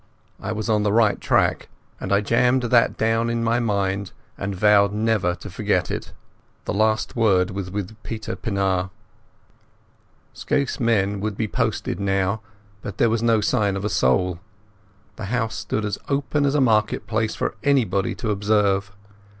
[0.39, 1.69] I was on the right track,
[1.99, 6.11] and I jammed that down in my mind and vowed never to forget it.
[6.65, 8.89] The last word was with Peter Pienaar.
[10.33, 12.41] Scaife's men would be posted now,
[12.81, 14.39] but there was no sign of a soul.
[15.17, 18.91] The house stood as open as a market place for anybody to observe.